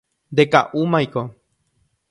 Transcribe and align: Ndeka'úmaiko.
Ndeka'úmaiko. 0.33 1.21